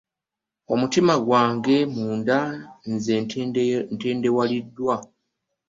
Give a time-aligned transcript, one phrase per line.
[0.73, 2.39] Omutimsgwange munda
[2.83, 3.13] munze
[3.95, 4.95] ntendewaliddwa.